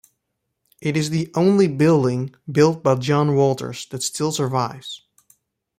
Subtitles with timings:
[0.81, 5.03] It is the only building built by John Walters that still survives.